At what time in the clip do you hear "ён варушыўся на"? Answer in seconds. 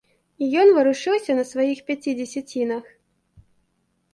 0.61-1.43